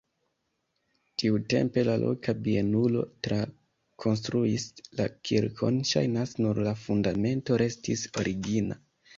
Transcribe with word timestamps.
Tiutempe 1.23 1.83
la 1.89 1.97
loka 2.03 2.33
bienulo 2.47 3.03
trakonstruis 3.27 4.65
la 5.01 5.07
kirkon, 5.31 5.79
ŝajnas, 5.91 6.35
nur 6.43 6.63
la 6.69 6.75
fundamento 6.87 7.61
restis 7.67 8.09
origina. 8.25 8.81